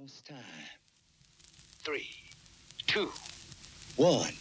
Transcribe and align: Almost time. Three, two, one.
Almost 0.00 0.28
time. 0.28 0.38
Three, 1.84 2.08
two, 2.86 3.12
one. 3.96 4.32